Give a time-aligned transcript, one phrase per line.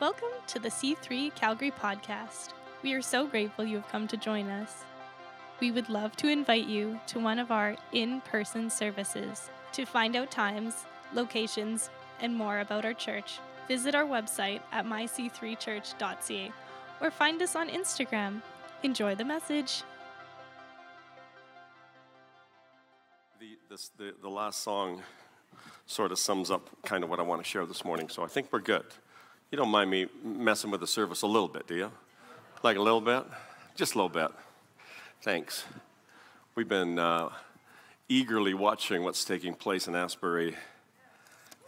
[0.00, 2.54] Welcome to the C3 Calgary podcast.
[2.82, 4.72] We are so grateful you have come to join us.
[5.60, 9.50] We would love to invite you to one of our in person services.
[9.72, 16.52] To find out times, locations, and more about our church, visit our website at myc3church.ca
[17.02, 18.40] or find us on Instagram.
[18.82, 19.82] Enjoy the message.
[23.38, 25.02] The, this, the, the last song
[25.84, 28.28] sort of sums up kind of what I want to share this morning, so I
[28.28, 28.86] think we're good.
[29.50, 31.90] You don't mind me messing with the service a little bit, do you?
[32.62, 33.24] Like a little bit?
[33.74, 34.30] Just a little bit.
[35.22, 35.64] Thanks.
[36.54, 37.30] We've been uh,
[38.08, 40.54] eagerly watching what's taking place in Asbury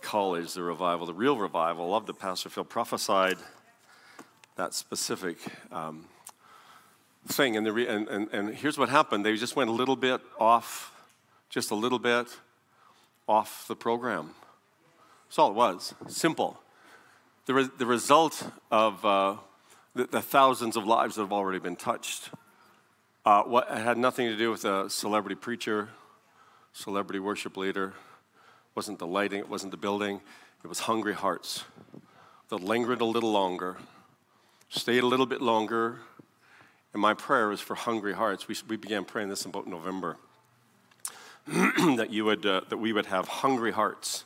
[0.01, 1.89] College, the revival, the real revival.
[1.89, 3.39] Love that Pastor Phil prophesied
[4.55, 5.39] that specific
[5.73, 6.05] um,
[7.27, 7.57] thing.
[7.57, 10.21] And, the re- and, and, and here's what happened they just went a little bit
[10.39, 10.95] off,
[11.51, 12.29] just a little bit
[13.27, 14.37] off the program.
[15.27, 15.95] That's all it was.
[16.07, 16.61] Simple.
[17.47, 19.37] The, re- the result of uh,
[19.95, 22.31] the, the, thousands of lives that have already been touched
[23.25, 25.89] uh, what, had nothing to do with a celebrity preacher,
[26.73, 27.89] celebrity worship leader.
[27.89, 30.21] It wasn't the lighting, it wasn't the building.
[30.65, 31.65] It was hungry hearts
[32.49, 33.77] that lingered a little longer,
[34.69, 35.99] stayed a little bit longer.
[36.93, 38.47] And my prayer is for hungry hearts.
[38.47, 40.17] We, we began praying this about November.
[41.47, 44.25] that you would uh, that we would have hungry hearts.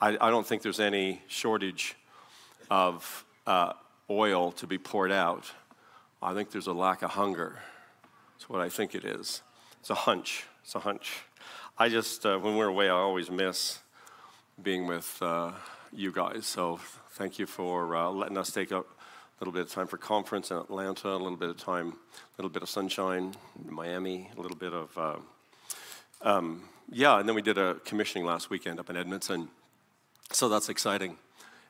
[0.00, 1.96] I, I, don't think there's any shortage
[2.70, 3.72] of uh,
[4.10, 5.50] oil to be poured out.
[6.22, 7.58] I think there's a lack of hunger.
[8.32, 9.42] That's what I think it is.
[9.80, 10.46] It's a hunch.
[10.62, 11.22] It's a hunch.
[11.78, 13.78] I just uh, when we're away, I always miss
[14.62, 15.52] being with uh,
[15.92, 16.46] you guys.
[16.46, 16.80] So
[17.12, 18.84] thank you for uh, letting us take a
[19.40, 22.50] little bit of time for conference in Atlanta, a little bit of time, a little
[22.50, 25.16] bit of sunshine in Miami, a little bit of uh,
[26.22, 29.48] um, yeah, and then we did a commissioning last weekend up in Edmonton.
[30.32, 31.16] So that's exciting.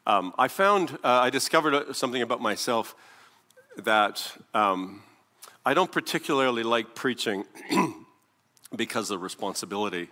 [0.07, 2.95] Um, I found, uh, I discovered uh, something about myself
[3.79, 5.03] that um,
[5.65, 7.45] I don't particularly like preaching
[8.77, 10.09] because of the responsibility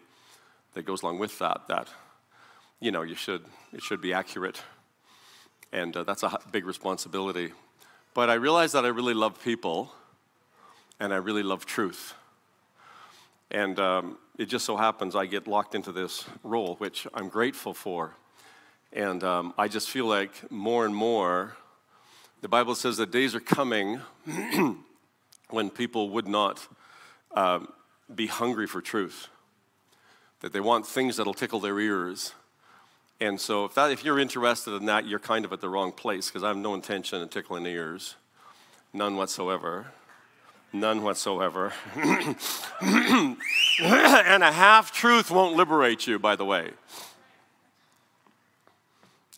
[0.75, 1.89] that goes along with that, that,
[2.81, 4.63] you know, you should, it should be accurate.
[5.73, 7.53] And uh, that's a big responsibility.
[8.15, 9.93] But I realized that I really love people
[10.99, 12.15] and I really love truth.
[13.51, 17.75] And um, it just so happens I get locked into this role, which I'm grateful
[17.75, 18.15] for.
[18.93, 21.57] And um, I just feel like more and more,
[22.43, 24.01] the Bible says that days are coming
[25.51, 26.67] when people would not
[27.35, 27.73] um,
[28.15, 29.29] be hungry for truth,
[30.41, 32.35] that they want things that'll tickle their ears.
[33.21, 35.93] And so, if, that, if you're interested in that, you're kind of at the wrong
[35.93, 38.17] place because I have no intention of tickling ears,
[38.93, 39.87] none whatsoever.
[40.75, 41.75] None whatsoever.
[41.95, 43.37] and
[44.43, 46.71] a half truth won't liberate you, by the way.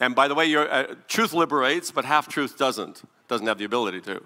[0.01, 3.03] And by the way, your uh, truth liberates, but half truth doesn't.
[3.29, 4.25] Doesn't have the ability to.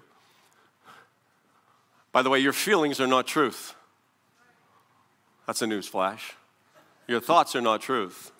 [2.11, 3.75] By the way, your feelings are not truth.
[5.45, 6.35] That's a news flash.
[7.07, 8.31] Your thoughts are not truth.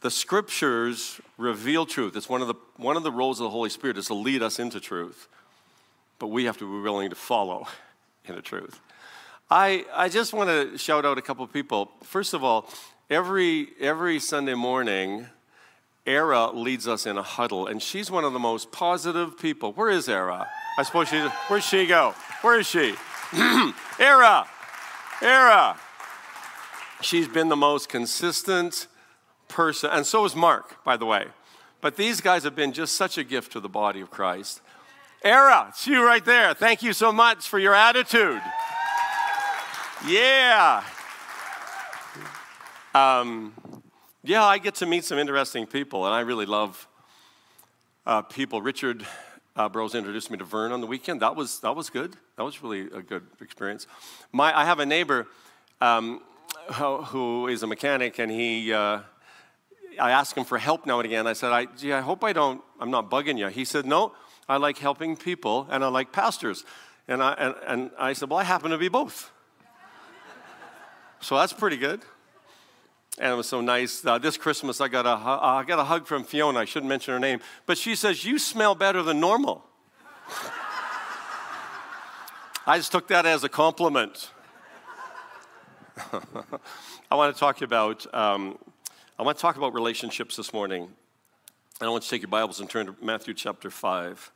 [0.00, 2.16] The scriptures reveal truth.
[2.16, 4.42] It's one of the, one of the roles of the Holy Spirit is to lead
[4.42, 5.28] us into truth
[6.18, 7.66] but we have to be willing to follow
[8.24, 8.80] in the truth.
[9.50, 11.90] I, I just want to shout out a couple of people.
[12.02, 12.68] First of all,
[13.10, 15.26] every, every Sunday morning,
[16.06, 19.72] Era leads us in a huddle, and she's one of the most positive people.
[19.72, 20.48] Where is Era?
[20.78, 22.14] I suppose she, where'd she go?
[22.42, 22.94] Where is she?
[23.98, 24.46] Era!
[25.20, 25.76] Era!
[27.00, 28.86] She's been the most consistent
[29.48, 31.26] person, and so is Mark, by the way.
[31.80, 34.60] But these guys have been just such a gift to the body of Christ.
[35.22, 36.54] Era, it's you right there.
[36.54, 38.40] Thank you so much for your attitude.
[40.06, 40.84] Yeah.
[42.94, 43.52] Um,
[44.24, 46.88] yeah, I get to meet some interesting people, and I really love
[48.06, 48.62] uh, people.
[48.62, 49.06] Richard
[49.56, 51.20] uh, Bros introduced me to Vern on the weekend.
[51.20, 52.16] That was that was good.
[52.36, 53.86] That was really a good experience.
[54.32, 55.26] My, I have a neighbor
[55.80, 56.22] um,
[56.72, 58.72] who is a mechanic, and he.
[58.72, 59.00] Uh,
[60.00, 61.26] I ask him for help now and again.
[61.26, 63.48] I said, I, gee, I hope I don't, I'm not bugging you.
[63.48, 64.12] He said, No,
[64.48, 66.64] I like helping people, and I like pastors.
[67.08, 69.32] And I, and, and I said, Well, I happen to be both.
[71.20, 72.02] so that's pretty good.
[73.20, 74.04] And it was so nice.
[74.04, 76.60] Uh, this Christmas, I got, a, uh, I got a hug from Fiona.
[76.60, 79.64] I shouldn't mention her name, but she says, You smell better than normal.
[82.66, 84.30] I just took that as a compliment.
[87.10, 88.56] I want to talk about um,
[89.18, 90.82] I want to talk about relationships this morning.
[91.80, 94.30] And I want you to take your Bibles and turn to Matthew chapter 5.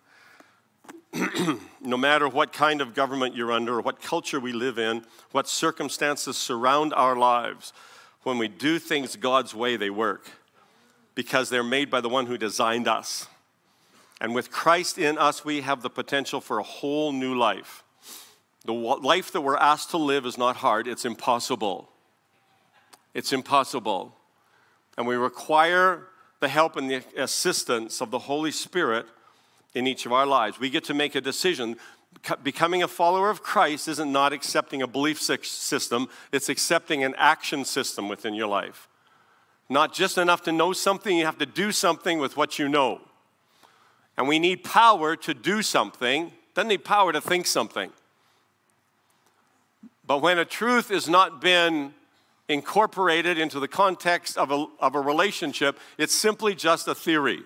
[1.83, 5.47] no matter what kind of government you're under, or what culture we live in, what
[5.47, 7.73] circumstances surround our lives,
[8.23, 10.31] when we do things God's way, they work.
[11.15, 13.29] because they're made by the one who designed us.
[14.21, 17.83] And with Christ in us, we have the potential for a whole new life.
[18.65, 21.91] The life that we're asked to live is not hard, it's impossible.
[23.13, 24.17] It's impossible.
[24.97, 26.07] And we require
[26.41, 29.07] the help and the assistance of the Holy Spirit
[29.75, 30.61] in each of our lives.
[30.61, 31.77] We get to make a decision.
[32.43, 37.65] Becoming a follower of Christ isn't not accepting a belief system, it's accepting an action
[37.65, 38.89] system within your life.
[39.69, 43.01] Not just enough to know something, you have to do something with what you know.
[44.17, 47.91] And we need power to do something, doesn't need power to think something.
[50.07, 51.95] But when a truth has not been
[52.49, 57.43] incorporated into the context of a, of a relationship, it's simply just a theory.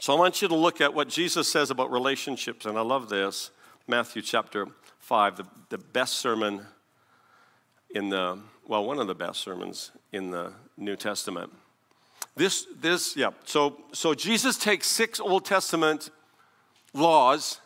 [0.00, 3.08] So I want you to look at what Jesus says about relationships, and I love
[3.08, 3.50] this
[3.86, 4.66] Matthew chapter
[4.98, 6.66] 5, the, the best sermon
[7.90, 11.52] in the, well, one of the best sermons in the New Testament.
[12.34, 13.30] This, this, yeah.
[13.44, 16.10] So, so Jesus takes six Old Testament
[16.94, 17.60] laws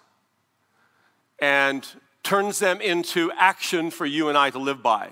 [1.39, 1.87] and
[2.25, 5.11] turns them into action for you and I to live by.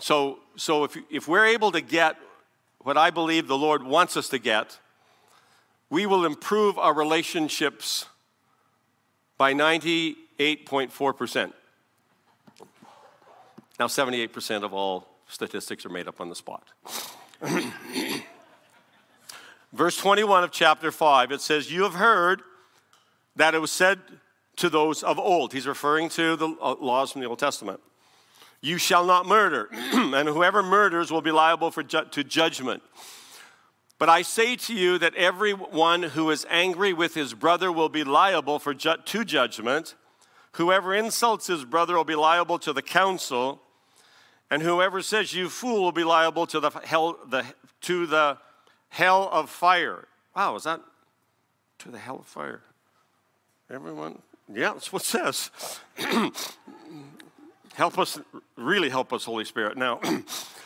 [0.00, 2.16] So, so if, if we're able to get
[2.80, 4.78] what I believe the Lord wants us to get,
[5.90, 8.06] we will improve our relationships
[9.38, 11.52] by 98.4%.
[13.78, 16.64] Now, 78% of all statistics are made up on the spot.
[19.72, 22.42] Verse 21 of chapter 5, it says, You have heard
[23.36, 24.00] that it was said
[24.56, 25.52] to those of old.
[25.52, 27.80] He's referring to the uh, laws from the Old Testament.
[28.62, 32.82] You shall not murder, and whoever murders will be liable for ju- to judgment.
[33.98, 38.04] But I say to you that everyone who is angry with his brother will be
[38.04, 39.94] liable for ju- to judgment.
[40.52, 43.62] Whoever insults his brother will be liable to the council,
[44.50, 47.44] and whoever says you fool will be liable to the hell, the,
[47.82, 48.38] to the
[48.88, 50.06] hell of fire.
[50.34, 50.80] Wow, is that
[51.78, 52.60] to the hell of fire?
[53.70, 54.20] Everyone,
[54.52, 55.50] yeah, that's what says.
[57.74, 58.18] help us,
[58.56, 59.76] really help us, Holy Spirit.
[59.76, 60.00] Now,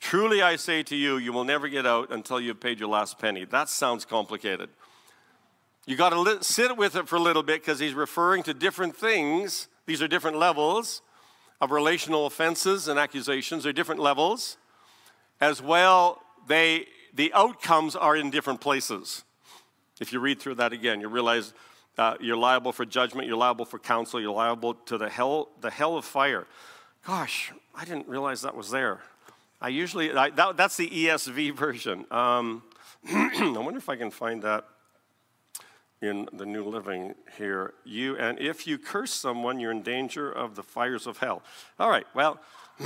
[0.00, 3.18] Truly I say to you, you will never get out until you've paid your last
[3.18, 3.44] penny.
[3.44, 4.68] That sounds complicated.
[5.86, 8.54] You got to li- sit with it for a little bit because he's referring to
[8.54, 9.68] different things.
[9.86, 11.02] These are different levels
[11.60, 13.64] of relational offenses and accusations.
[13.64, 14.56] They're different levels.
[15.40, 19.24] As well, they, the outcomes are in different places.
[20.00, 21.54] If you read through that again, you realize
[21.96, 23.28] uh, you're liable for judgment.
[23.28, 24.20] You're liable for counsel.
[24.20, 26.46] You're liable to the hell, the hell of fire.
[27.06, 29.00] Gosh, I didn't realize that was there.
[29.60, 32.06] I usually, I, that, that's the ESV version.
[32.10, 32.62] Um,
[33.08, 34.64] I wonder if I can find that
[36.02, 37.74] in the New Living here.
[37.84, 41.42] You, and if you curse someone, you're in danger of the fires of hell.
[41.78, 42.40] All right, well,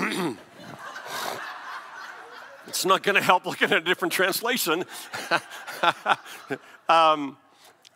[2.67, 4.85] it's not going to help looking at a different translation.
[6.89, 7.37] um,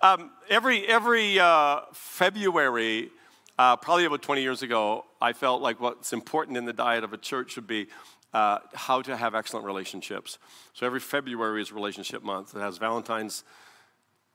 [0.01, 3.11] um, every every uh, February,
[3.59, 7.13] uh, probably about 20 years ago, I felt like what's important in the diet of
[7.13, 7.87] a church should be
[8.33, 10.39] uh, how to have excellent relationships.
[10.73, 12.55] So every February is relationship month.
[12.55, 13.45] It has Valentine's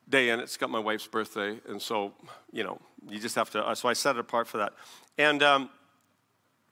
[0.09, 2.13] Day and It's got my wife's birthday, and so
[2.53, 3.67] you know you just have to.
[3.67, 4.71] Uh, so I set it apart for that,
[5.17, 5.69] and um,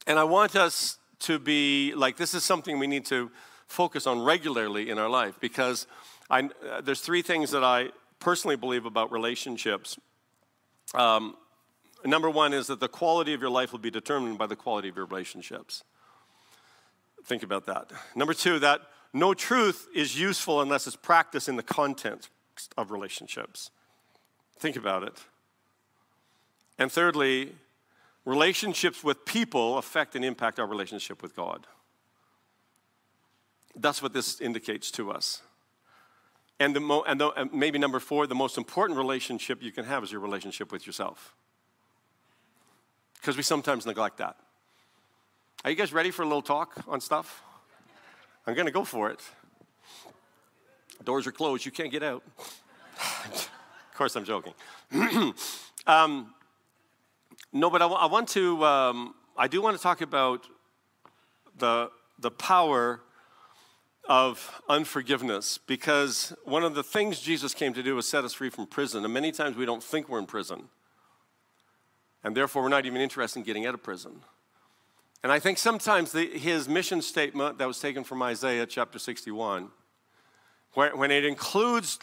[0.07, 3.29] and I want us to be like this is something we need to
[3.67, 5.85] focus on regularly in our life because
[6.29, 7.89] I, uh, there's three things that I
[8.19, 9.97] personally believe about relationships.
[10.93, 11.35] Um,
[12.05, 14.89] number one is that the quality of your life will be determined by the quality
[14.89, 15.83] of your relationships.
[17.25, 17.91] Think about that.
[18.15, 18.81] Number two, that
[19.13, 22.29] no truth is useful unless it's practiced in the context
[22.77, 23.71] of relationships.
[24.59, 25.17] Think about it.
[26.77, 27.55] And thirdly,
[28.25, 31.65] relationships with people affect and impact our relationship with God.
[33.75, 35.41] That's what this indicates to us.
[36.59, 39.85] And, the mo- and, the, and maybe number four, the most important relationship you can
[39.85, 41.35] have is your relationship with yourself.
[43.15, 44.37] Because we sometimes neglect that.
[45.63, 47.41] Are you guys ready for a little talk on stuff?
[48.45, 49.19] I'm going to go for it.
[51.03, 52.23] Doors are closed, you can't get out.
[52.99, 53.49] of
[53.95, 54.53] course, I'm joking.
[55.87, 56.33] um,
[57.51, 60.45] no, but I, want to, um, I do want to talk about
[61.57, 63.01] the, the power
[64.07, 68.49] of unforgiveness because one of the things Jesus came to do was set us free
[68.49, 69.03] from prison.
[69.03, 70.69] And many times we don't think we're in prison.
[72.23, 74.21] And therefore, we're not even interested in getting out of prison.
[75.23, 79.69] And I think sometimes the, his mission statement that was taken from Isaiah chapter 61,
[80.73, 81.99] where, when it includes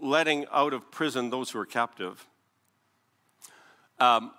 [0.00, 2.26] letting out of prison those who are captive,
[3.98, 4.32] um,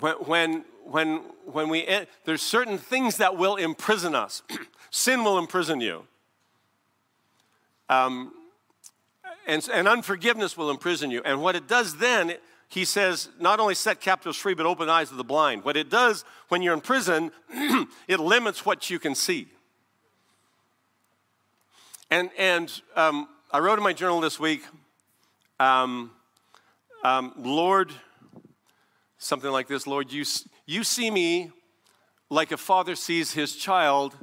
[0.00, 1.86] when, when, when, when we,
[2.24, 4.42] there's certain things that will imprison us.
[4.90, 6.06] Sin will imprison you.
[7.88, 8.32] Um,
[9.46, 11.22] and, and unforgiveness will imprison you.
[11.24, 12.34] And what it does then,
[12.68, 15.64] he says, not only set captives free, but open eyes of the blind.
[15.64, 17.30] What it does when you're in prison,
[18.08, 19.48] it limits what you can see.
[22.10, 24.62] And, and um, I wrote in my journal this week,
[25.60, 26.10] um,
[27.02, 27.92] um, Lord,
[29.18, 30.24] something like this Lord, you,
[30.66, 31.50] you see me
[32.30, 34.16] like a father sees his child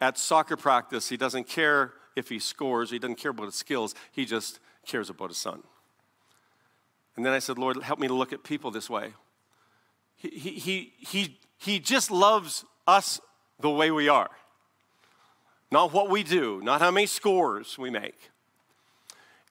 [0.00, 1.08] at soccer practice.
[1.08, 5.10] He doesn't care if he scores, he doesn't care about his skills, he just cares
[5.10, 5.62] about his son.
[7.18, 9.12] And then I said, Lord, help me to look at people this way.
[10.14, 13.20] He, he, he, he just loves us
[13.58, 14.30] the way we are,
[15.72, 18.30] not what we do, not how many scores we make.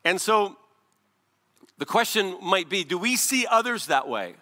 [0.05, 0.55] And so
[1.77, 4.35] the question might be do we see others that way?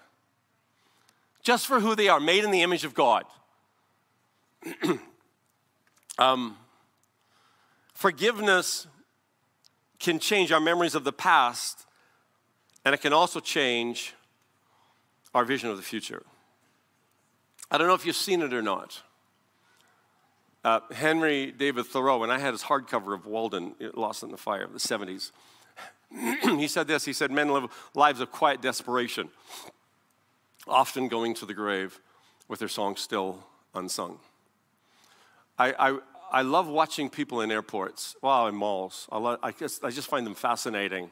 [1.41, 3.24] Just for who they are, made in the image of God.
[6.20, 6.58] um,
[7.96, 8.86] Forgiveness
[9.98, 11.88] can change our memories of the past,
[12.86, 14.13] and it can also change
[15.34, 16.24] our vision of the future.
[17.72, 19.01] I don't know if you've seen it or not.
[20.63, 24.63] Uh, Henry David Thoreau, when I had his hardcover of Walden, Lost in the Fire,
[24.63, 25.32] of the 70s,
[26.60, 29.30] he said this He said, Men live lives of quiet desperation,
[30.68, 32.00] often going to the grave
[32.48, 34.20] with their songs still unsung.
[35.58, 36.00] I, I,
[36.32, 39.08] I love watching people in airports, wow, in malls.
[39.12, 41.10] I, love, I, just, I just find them fascinating.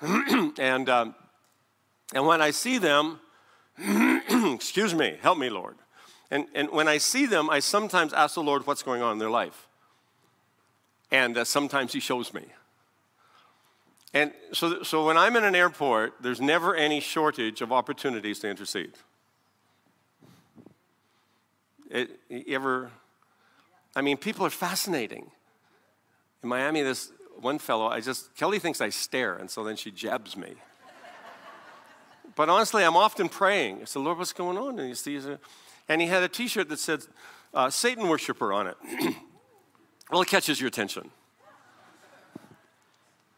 [0.58, 1.14] and, um,
[2.14, 3.20] and when I see them,
[4.54, 5.76] excuse me, help me, Lord.
[6.30, 9.18] And, and when I see them, I sometimes ask the Lord what's going on in
[9.18, 9.66] their life.
[11.10, 12.44] And uh, sometimes He shows me.
[14.14, 18.48] And so, so when I'm in an airport, there's never any shortage of opportunities to
[18.48, 18.92] intercede.
[21.90, 22.90] It, ever
[23.98, 25.30] I mean, people are fascinating.
[26.42, 29.90] In Miami, this one fellow, I just, Kelly thinks I stare, and so then she
[29.90, 30.54] jabs me.
[32.34, 33.80] but honestly, I'm often praying.
[33.82, 34.78] I said, Lord, what's going on?
[34.78, 35.40] And he sees it.
[35.88, 37.00] And he had a t shirt that said,
[37.54, 38.76] uh, Satan worshiper on it.
[40.10, 41.10] well, it catches your attention.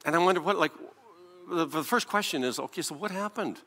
[0.05, 0.73] And I wonder what, like,
[1.49, 3.61] the, the first question is okay, so what happened?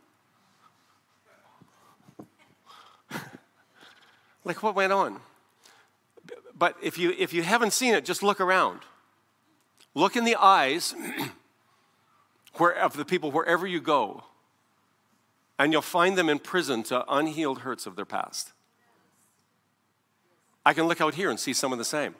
[4.43, 5.19] like, what went on?
[6.57, 8.79] But if you, if you haven't seen it, just look around.
[9.95, 10.95] Look in the eyes
[12.59, 14.23] of the people wherever you go,
[15.59, 18.51] and you'll find them in prison to unhealed hurts of their past.
[20.65, 22.15] I can look out here and see some of the same.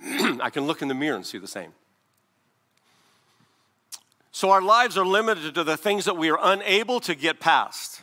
[0.40, 1.72] I can look in the mirror and see the same.
[4.30, 8.02] So our lives are limited to the things that we are unable to get past.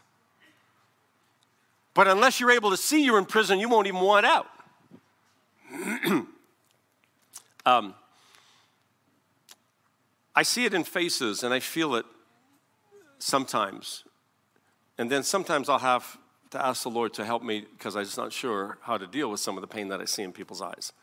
[1.94, 4.48] But unless you're able to see you're in prison, you won't even want out.
[7.65, 7.94] um,
[10.36, 12.06] I see it in faces and I feel it
[13.20, 14.04] sometimes.
[14.98, 16.18] And then sometimes I'll have
[16.51, 19.30] to ask the Lord to help me because I'm just not sure how to deal
[19.30, 20.94] with some of the pain that I see in people's eyes.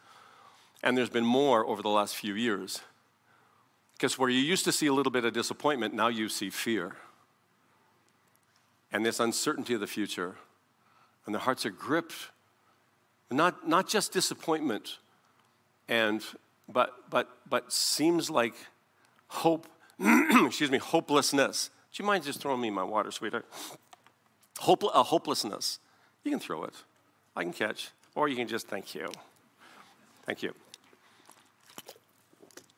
[0.82, 2.80] And there's been more over the last few years.
[3.94, 6.96] Because where you used to see a little bit of disappointment, now you see fear.
[8.90, 10.36] And this uncertainty of the future.
[11.24, 12.30] And their hearts are gripped
[13.32, 14.98] not, not just disappointment,
[15.88, 16.22] and,
[16.68, 18.54] but, but, but seems like
[19.32, 19.66] hope,
[19.98, 21.70] excuse me, hopelessness.
[21.92, 23.46] Do you mind just throwing me my water, sweetheart?
[24.60, 25.78] Hope, a hopelessness.
[26.22, 26.74] You can throw it.
[27.34, 27.90] I can catch.
[28.14, 29.10] Or you can just, thank you.
[30.26, 30.54] Thank you.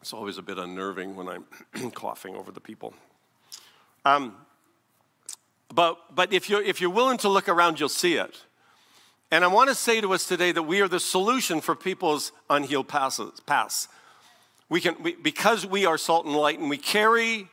[0.00, 2.94] It's always a bit unnerving when I'm coughing over the people.
[4.04, 4.36] Um,
[5.74, 8.42] but but if, you're, if you're willing to look around, you'll see it.
[9.30, 12.30] And I want to say to us today that we are the solution for people's
[12.48, 13.88] unhealed past.
[14.74, 17.46] We can, we, because we are salt and light and we carry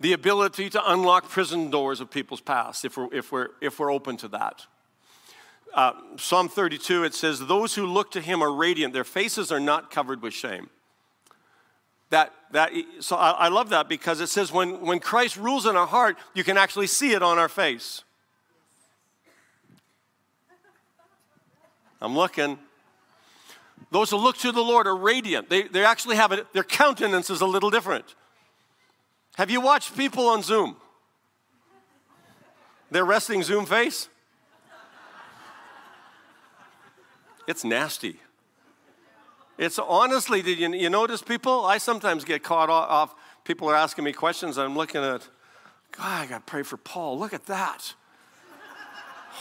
[0.00, 3.92] the ability to unlock prison doors of people's past if we're, if we're, if we're
[3.92, 4.66] open to that.
[5.72, 9.60] Uh, Psalm 32, it says, Those who look to him are radiant, their faces are
[9.60, 10.68] not covered with shame.
[12.10, 15.76] That, that, so I, I love that because it says when, when Christ rules in
[15.76, 18.02] our heart, you can actually see it on our face.
[22.00, 22.58] I'm looking.
[23.92, 25.50] Those who look to the Lord are radiant.
[25.50, 28.14] They, they actually have it, their countenance is a little different.
[29.36, 30.76] Have you watched people on Zoom?
[32.90, 34.08] Their resting Zoom face?
[37.46, 38.16] It's nasty.
[39.58, 41.66] It's honestly, did you, you notice people?
[41.66, 43.14] I sometimes get caught off.
[43.44, 44.56] People are asking me questions.
[44.56, 45.28] I'm looking at,
[45.90, 47.18] God, I got to pray for Paul.
[47.18, 47.94] Look at that.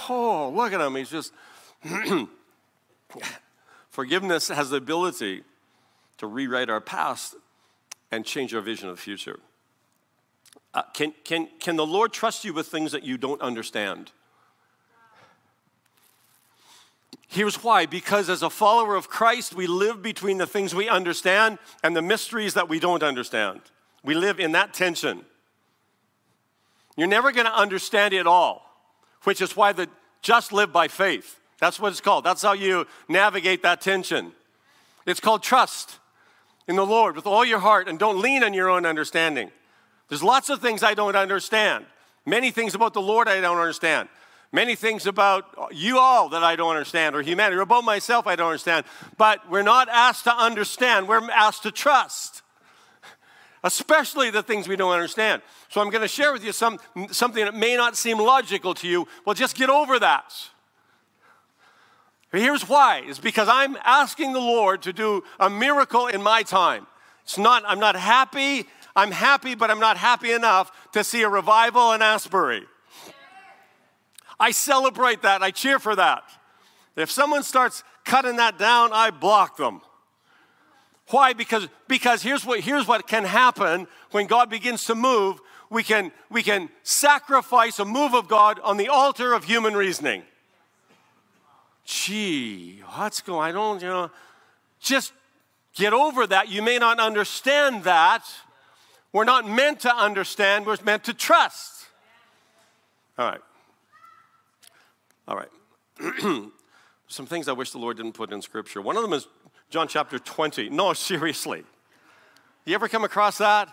[0.09, 0.95] Oh, look at him.
[0.95, 1.31] He's just.
[3.91, 5.43] Forgiveness has the ability
[6.17, 7.35] to rewrite our past
[8.09, 9.39] and change our vision of the future.
[10.73, 14.11] Uh, can, can, can the Lord trust you with things that you don't understand?
[17.27, 21.59] Here's why because as a follower of Christ, we live between the things we understand
[21.83, 23.61] and the mysteries that we don't understand.
[24.03, 25.25] We live in that tension.
[26.95, 28.65] You're never going to understand it all,
[29.23, 29.89] which is why the
[30.21, 31.40] just live by faith.
[31.61, 32.25] That's what it's called.
[32.25, 34.33] That's how you navigate that tension.
[35.05, 35.99] It's called trust
[36.67, 39.51] in the Lord with all your heart and don't lean on your own understanding.
[40.09, 41.85] There's lots of things I don't understand.
[42.25, 44.09] Many things about the Lord I don't understand.
[44.51, 48.35] Many things about you all that I don't understand, or humanity, or about myself I
[48.35, 48.85] don't understand.
[49.17, 52.41] But we're not asked to understand, we're asked to trust,
[53.63, 55.41] especially the things we don't understand.
[55.69, 56.79] So I'm going to share with you some,
[57.11, 59.07] something that may not seem logical to you.
[59.25, 60.33] Well, just get over that.
[62.31, 66.87] Here's why it's because I'm asking the Lord to do a miracle in my time.
[67.23, 68.67] It's not, I'm not happy.
[68.95, 72.65] I'm happy, but I'm not happy enough to see a revival in Asbury.
[74.39, 75.43] I celebrate that.
[75.43, 76.23] I cheer for that.
[76.95, 79.81] If someone starts cutting that down, I block them.
[81.07, 81.33] Why?
[81.33, 85.39] Because, because here's, what, here's what can happen when God begins to move.
[85.69, 90.23] We can, we can sacrifice a move of God on the altar of human reasoning.
[91.91, 94.11] Gee, what's going I don't, you know,
[94.79, 95.11] just
[95.75, 96.47] get over that.
[96.47, 98.23] You may not understand that.
[99.11, 101.87] We're not meant to understand, we're meant to trust.
[103.17, 103.41] All right.
[105.27, 105.49] All right.
[107.09, 108.81] Some things I wish the Lord didn't put in Scripture.
[108.81, 109.27] One of them is
[109.69, 110.69] John chapter 20.
[110.69, 111.65] No, seriously.
[112.63, 113.67] You ever come across that?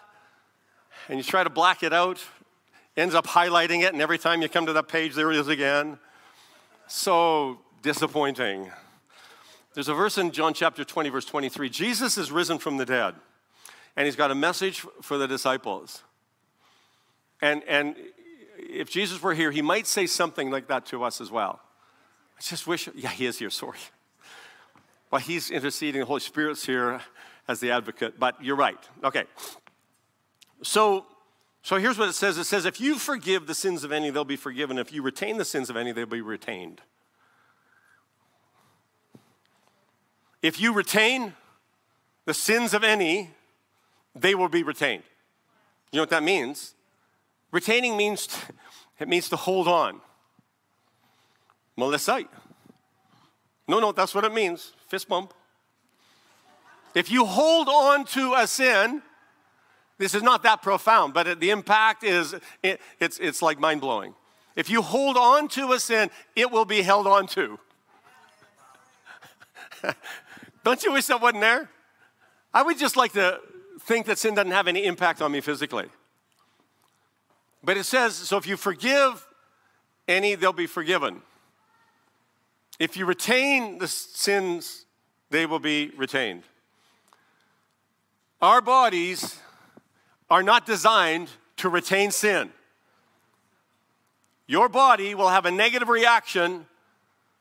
[1.08, 2.18] And you try to black it out,
[2.96, 5.46] ends up highlighting it, and every time you come to that page, there it is
[5.46, 6.00] again.
[6.88, 8.70] So disappointing.
[9.72, 11.70] There's a verse in John chapter 20, verse 23.
[11.70, 13.14] Jesus is risen from the dead,
[13.96, 16.02] and he's got a message for the disciples.
[17.40, 17.96] And, and
[18.58, 21.60] if Jesus were here, he might say something like that to us as well.
[22.36, 23.78] I just wish, yeah, he is here, sorry.
[25.10, 27.00] Well, he's interceding, the Holy Spirit's here
[27.48, 28.76] as the advocate, but you're right.
[29.02, 29.24] Okay.
[30.60, 31.06] So,
[31.62, 34.26] so here's what it says it says, if you forgive the sins of any, they'll
[34.26, 34.76] be forgiven.
[34.76, 36.82] If you retain the sins of any, they'll be retained.
[40.42, 41.34] If you retain
[42.24, 43.30] the sins of any,
[44.14, 45.02] they will be retained.
[45.90, 46.74] You know what that means?
[47.50, 48.28] Retaining means
[49.00, 50.00] it means to hold on.
[51.76, 52.28] Melissite.
[53.66, 54.72] No, no, that's what it means.
[54.88, 55.32] Fist bump.
[56.94, 59.02] If you hold on to a sin,
[59.98, 64.14] this is not that profound, but the impact is it, it's, it's like mind blowing.
[64.56, 67.58] If you hold on to a sin, it will be held on to.
[70.68, 71.70] Don't you wish that wasn't there?
[72.52, 73.40] I would just like to
[73.80, 75.86] think that sin doesn't have any impact on me physically.
[77.64, 79.26] But it says, so if you forgive
[80.06, 81.22] any, they'll be forgiven.
[82.78, 84.84] If you retain the sins,
[85.30, 86.42] they will be retained.
[88.42, 89.40] Our bodies
[90.28, 92.50] are not designed to retain sin.
[94.46, 96.66] Your body will have a negative reaction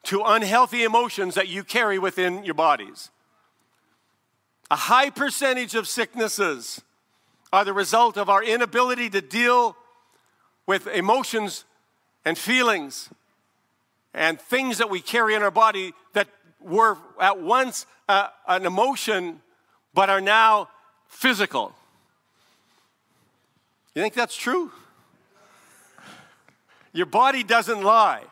[0.03, 3.09] to unhealthy emotions that you carry within your bodies.
[4.69, 6.81] A high percentage of sicknesses
[7.53, 9.77] are the result of our inability to deal
[10.65, 11.63] with emotions
[12.25, 13.09] and feelings
[14.13, 16.27] and things that we carry in our body that
[16.59, 19.41] were at once uh, an emotion
[19.93, 20.67] but are now
[21.07, 21.73] physical.
[23.95, 24.71] You think that's true?
[26.91, 28.23] Your body doesn't lie.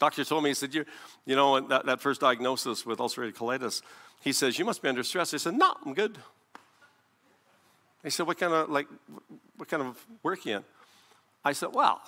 [0.00, 0.84] Doctor told me, he said, you,
[1.30, 3.82] you know, that, that first diagnosis with ulcerative colitis,
[4.20, 5.32] he says, you must be under stress.
[5.32, 6.18] I said, no, I'm good.
[8.02, 8.88] He said, what kind of, like,
[9.56, 10.64] what kind of work you in?
[11.44, 12.02] I said, well,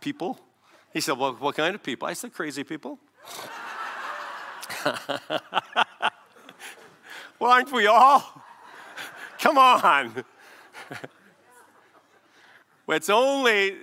[0.00, 0.38] people.
[0.92, 2.06] He said, well, what kind of people?
[2.06, 3.00] I said, crazy people.
[7.40, 8.22] well, aren't we all?
[9.40, 10.24] Come on.
[12.88, 13.76] it's only,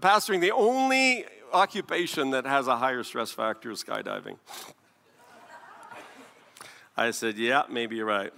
[0.00, 4.36] pastoring, the only occupation that has a higher stress factor is skydiving.
[6.96, 8.32] I said, Yeah, maybe you're right.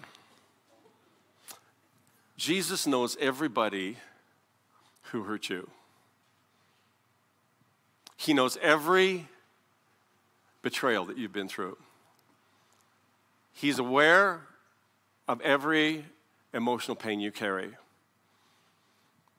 [2.37, 3.97] Jesus knows everybody
[5.11, 5.69] who hurt you.
[8.17, 9.29] He knows every
[10.63, 11.77] betrayal that you've been through.
[13.53, 14.43] He's aware
[15.27, 16.05] of every
[16.53, 17.73] emotional pain you carry.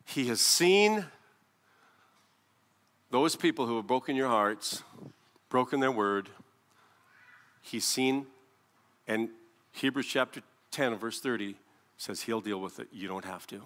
[0.06, 1.06] He has seen
[3.12, 4.84] those people who have broken your hearts,
[5.50, 6.30] broken their word.
[7.62, 8.28] He's seen,
[9.08, 9.30] and
[9.74, 10.42] Hebrews chapter
[10.72, 11.56] 10, verse 30
[11.98, 12.88] says he'll deal with it.
[12.92, 13.62] You don't have to.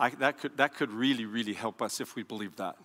[0.00, 2.76] I, that, could, that could really, really help us if we believe that.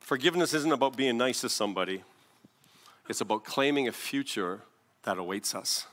[0.00, 2.02] Forgiveness isn't about being nice to somebody,
[3.08, 4.60] it's about claiming a future
[5.02, 5.86] that awaits us.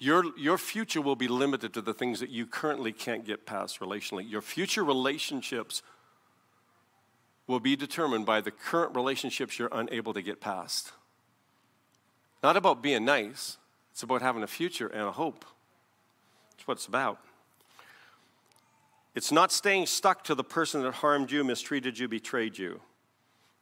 [0.00, 3.80] Your, your future will be limited to the things that you currently can't get past
[3.80, 4.28] relationally.
[4.28, 5.82] Your future relationships
[7.46, 10.92] will be determined by the current relationships you're unable to get past.
[12.42, 13.58] Not about being nice,
[13.92, 15.44] it's about having a future and a hope.
[16.52, 17.18] That's what it's about.
[19.14, 22.80] It's not staying stuck to the person that harmed you, mistreated you, betrayed you.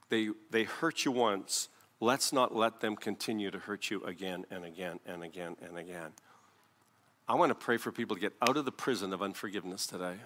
[0.09, 1.69] They, they hurt you once.
[2.01, 6.13] Let's not let them continue to hurt you again and again and again and again.
[7.29, 10.17] I want to pray for people to get out of the prison of unforgiveness today.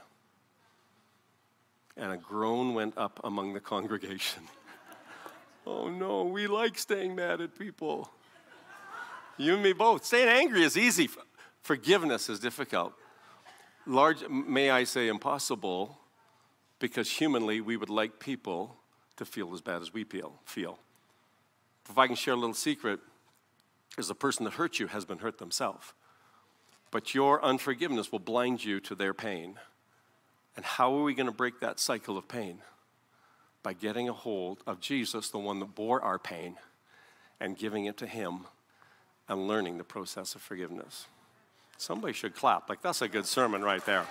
[1.97, 4.45] And a groan went up among the congregation.
[5.67, 8.09] oh no, we like staying mad at people.
[9.37, 10.05] You and me both.
[10.05, 11.11] Staying angry is easy,
[11.63, 12.93] forgiveness is difficult.
[13.85, 15.99] Large, may I say, impossible,
[16.79, 18.77] because humanly we would like people
[19.17, 20.35] to feel as bad as we feel.
[20.45, 20.79] feel.
[21.91, 23.01] If I can share a little secret,
[23.99, 25.93] is the person that hurt you has been hurt themselves.
[26.93, 29.59] But your unforgiveness will blind you to their pain.
[30.55, 32.59] And how are we going to break that cycle of pain?
[33.65, 36.57] By getting a hold of Jesus, the one that bore our pain,
[37.41, 38.47] and giving it to Him
[39.29, 41.07] and learning the process of forgiveness.
[41.79, 42.69] Somebody should clap.
[42.69, 44.05] Like, that's a good sermon right there.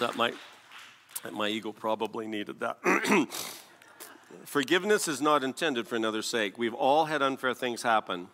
[0.00, 0.32] that my,
[1.30, 2.78] my ego probably needed that.
[4.44, 6.58] Forgiveness is not intended for another's sake.
[6.58, 8.28] We've all had unfair things happen.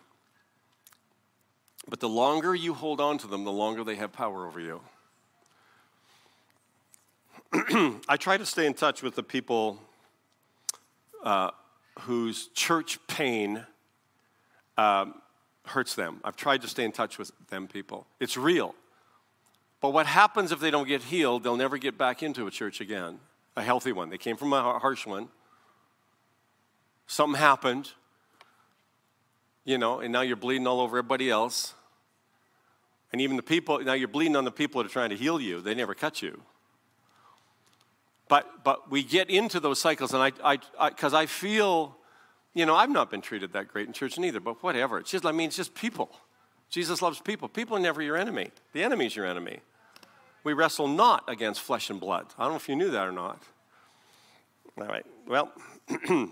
[1.89, 4.81] But the longer you hold on to them, the longer they have power over you.
[8.09, 9.79] I try to stay in touch with the people
[11.23, 11.51] uh,
[12.01, 13.65] whose church pain
[14.77, 15.15] um,
[15.65, 16.19] hurts them.
[16.23, 18.05] I've tried to stay in touch with them people.
[18.19, 18.75] It's real.
[19.79, 21.43] But what happens if they don't get healed?
[21.43, 23.19] They'll never get back into a church again,
[23.55, 24.09] a healthy one.
[24.09, 25.29] They came from a harsh one.
[27.05, 27.91] Something happened,
[29.63, 31.73] you know, and now you're bleeding all over everybody else.
[33.11, 35.39] And even the people, now you're bleeding on the people that are trying to heal
[35.39, 35.61] you.
[35.61, 36.41] They never cut you.
[38.27, 40.57] But, but we get into those cycles, and I,
[40.89, 41.95] because I, I, I feel,
[42.53, 44.99] you know, I've not been treated that great in church neither, but whatever.
[44.99, 46.11] It's just, I mean, it's just people.
[46.69, 47.47] Jesus loves people.
[47.47, 48.51] People are never your enemy.
[48.73, 49.61] The enemy's your enemy.
[50.43, 52.25] We wrestle not against flesh and blood.
[52.37, 53.41] I don't know if you knew that or not.
[54.77, 55.05] All right.
[55.25, 55.51] Well,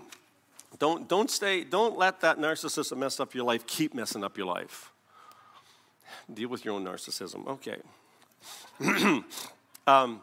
[0.78, 3.66] don't, don't stay, don't let that narcissism mess up your life.
[3.66, 4.92] Keep messing up your life.
[6.32, 7.46] Deal with your own narcissism.
[7.46, 7.76] Okay.
[9.86, 10.20] um,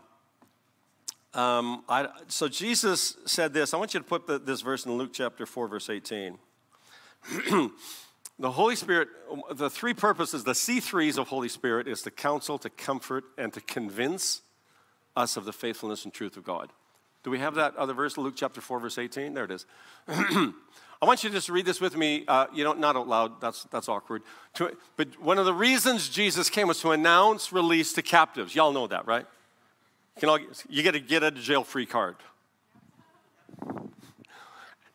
[1.33, 3.73] um, I, so Jesus said this.
[3.73, 6.37] I want you to put the, this verse in Luke chapter 4, verse 18.
[8.39, 9.07] the Holy Spirit,
[9.51, 13.61] the three purposes, the C3s of Holy Spirit is to counsel, to comfort, and to
[13.61, 14.41] convince
[15.15, 16.71] us of the faithfulness and truth of God.
[17.23, 19.33] Do we have that other verse, Luke chapter 4, verse 18?
[19.33, 19.65] There it is.
[20.07, 22.23] I want you to just read this with me.
[22.27, 23.41] Uh, you know, not out loud.
[23.41, 24.23] That's that's awkward.
[24.55, 28.55] To, but one of the reasons Jesus came was to announce release to captives.
[28.55, 29.25] Y'all know that, right?
[30.21, 32.15] You, all, you get a get out of jail free card.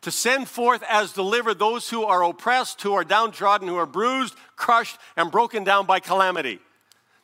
[0.01, 4.33] To send forth as delivered those who are oppressed, who are downtrodden, who are bruised,
[4.55, 6.59] crushed, and broken down by calamity.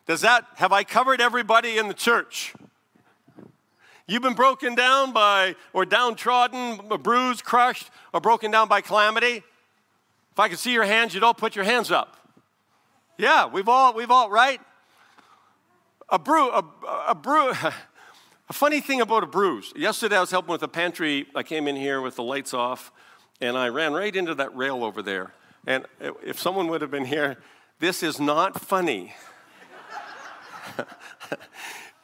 [0.05, 2.53] Does that have I covered everybody in the church?
[4.07, 9.37] You've been broken down by, or downtrodden, bruised, crushed, or broken down by calamity.
[10.31, 12.17] If I could see your hands, you'd all put your hands up.
[13.17, 14.61] Yeah, we've all, we've all, right?
[16.09, 16.63] A bruise, a,
[17.07, 17.55] a bruise.
[18.47, 19.73] A funny thing about a bruise.
[19.75, 21.25] Yesterday I was helping with a pantry.
[21.33, 22.91] I came in here with the lights off,
[23.41, 25.33] and I ran right into that rail over there.
[25.65, 27.37] And if someone would have been here,
[27.79, 29.15] this is not funny.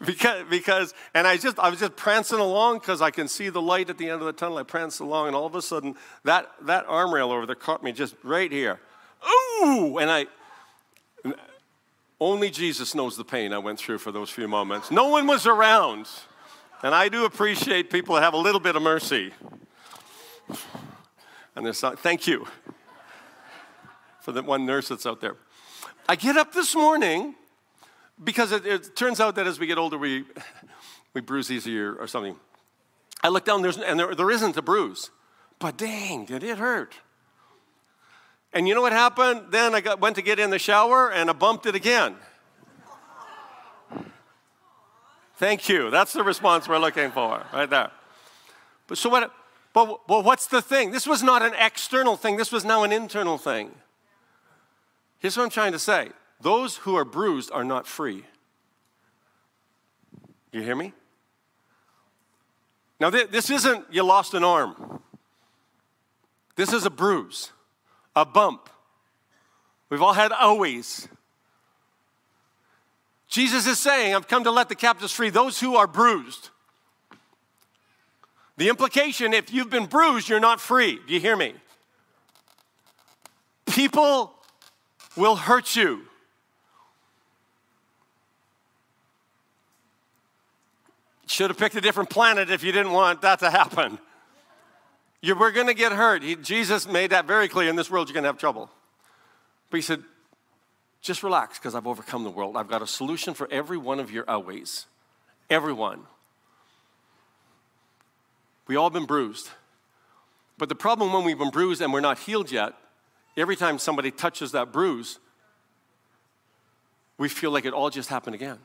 [0.06, 3.62] because, because and I just I was just prancing along because I can see the
[3.62, 4.58] light at the end of the tunnel.
[4.58, 7.84] I pranced along, and all of a sudden that that arm rail over there caught
[7.84, 8.80] me just right here.
[9.64, 9.98] Ooh!
[9.98, 10.26] And I
[12.20, 14.92] Only Jesus knows the pain I went through for those few moments.
[14.92, 16.08] No one was around.
[16.84, 19.34] And I do appreciate people have a little bit of mercy.
[21.56, 22.48] And there's something thank you
[24.22, 25.36] for the one nurse that's out there.
[26.08, 27.36] I get up this morning
[28.24, 30.26] because it, it turns out that as we get older, we,
[31.14, 32.36] we bruise easier or something.
[33.24, 35.12] I look down there's, and there, there isn't a bruise.
[35.60, 36.96] But dang, did it hurt.
[38.54, 39.46] And you know what happened?
[39.52, 42.16] Then I got, went to get in the shower and I bumped it again.
[45.38, 45.90] Thank you.
[45.90, 47.92] That's the response we're looking for, right there.
[48.86, 49.34] But so what?
[49.74, 50.92] But, but what's the thing?
[50.92, 52.38] This was not an external thing.
[52.38, 53.72] This was now an internal thing.
[55.18, 56.10] Here's what I'm trying to say:
[56.42, 58.26] those who are bruised are not free.
[60.52, 60.94] You hear me?
[63.00, 65.02] Now, this isn't you lost an arm.
[66.56, 67.52] This is a bruise,
[68.16, 68.70] a bump.
[69.90, 71.08] We've all had always.
[73.28, 76.50] Jesus is saying, I've come to let the captives free, those who are bruised.
[78.58, 81.00] The implication if you've been bruised, you're not free.
[81.08, 81.56] Do you hear me?
[83.66, 84.34] People
[85.16, 86.02] will hurt you.
[91.32, 94.00] Should have picked a different planet if you didn't want that to happen.
[95.22, 96.24] You, we're going to get hurt.
[96.24, 97.70] He, Jesus made that very clear.
[97.70, 98.70] In this world, you're going to have trouble.
[99.70, 100.04] But he said,
[101.02, 102.58] just relax because I've overcome the world.
[102.58, 104.88] I've got a solution for every one of your outways.
[105.50, 106.02] Everyone.
[108.67, 109.52] We all been bruised.
[110.58, 112.74] But the problem when we've been bruised and we're not healed yet,
[113.38, 115.17] every time somebody touches that bruise,
[117.17, 118.60] we feel like it all just happened again.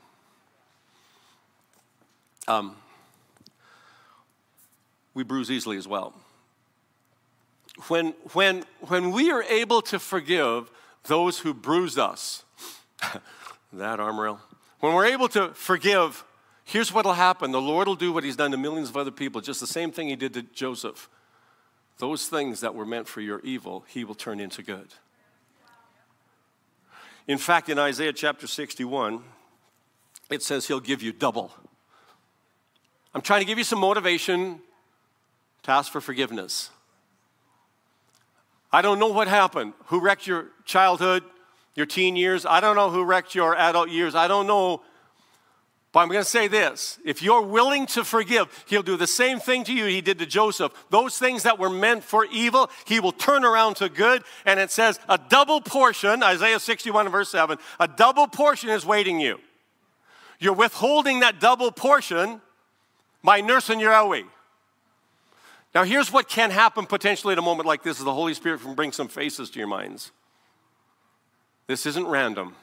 [2.49, 2.77] Um,
[5.15, 6.15] we bruise easily as well
[7.89, 10.71] when, when, when we are able to forgive
[11.05, 12.45] those who bruise us,
[13.73, 14.41] that arm rail,
[14.81, 16.25] when we're able to forgive,
[16.65, 19.11] here's what will happen the Lord will do what He's done to millions of other
[19.11, 21.09] people, just the same thing He did to Joseph.
[21.99, 24.89] Those things that were meant for your evil, He will turn into good.
[27.27, 29.23] In fact, in Isaiah chapter 61,
[30.31, 31.53] it says He'll give you double.
[33.17, 34.61] I'm trying to give you some motivation
[35.63, 36.69] to ask for forgiveness.
[38.71, 39.73] I don't know what happened.
[39.87, 41.25] Who wrecked your childhood,
[41.75, 42.45] your teen years?
[42.45, 44.15] I don't know who wrecked your adult years.
[44.15, 44.83] I don't know.
[45.93, 49.41] But I'm going to say this if you're willing to forgive, he'll do the same
[49.41, 50.75] thing to you he did to Joseph.
[50.91, 54.25] Those things that were meant for evil, he will turn around to good.
[54.45, 59.21] And it says, a double portion, Isaiah 61 verse 7, a double portion is waiting
[59.21, 59.41] you.
[60.39, 62.43] You're withholding that double portion
[63.27, 64.25] by nursing your away.
[65.75, 68.63] Now, here's what can happen potentially at a moment like this: is the Holy Spirit
[68.63, 70.13] can bring some faces to your minds.
[71.67, 72.55] This isn't random.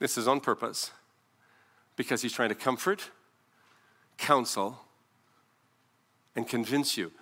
[0.00, 0.90] This is on purpose,
[1.96, 3.10] because He's trying to comfort,
[4.18, 4.80] counsel,
[6.34, 7.12] and convince you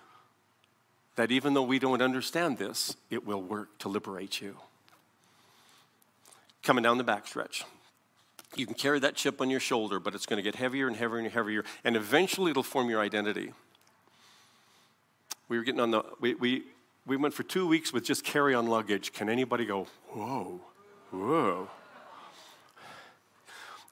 [1.15, 4.57] that even though we don't understand this, it will work to liberate you.
[6.63, 7.63] Coming down the backstretch.
[8.55, 10.95] You can carry that chip on your shoulder, but it's going to get heavier and
[10.95, 13.53] heavier and heavier, and eventually it'll form your identity
[15.49, 16.63] we were getting on the, we, we,
[17.05, 19.11] we went for two weeks with just carry on luggage.
[19.11, 20.61] Can anybody go, whoa,
[21.11, 21.67] whoa?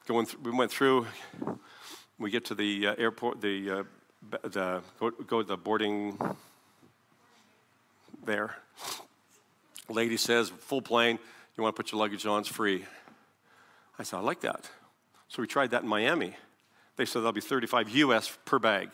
[0.06, 1.06] Going th- we went through,
[2.18, 3.82] we get to the uh, airport, the, uh,
[4.42, 6.16] the go, go to the boarding
[8.24, 8.56] there.
[9.88, 11.18] Lady says, full plane,
[11.56, 12.84] you want to put your luggage on, it's free.
[13.98, 14.70] I said, I like that.
[15.28, 16.36] So we tried that in Miami.
[16.96, 18.90] They said that'll be 35 US per bag.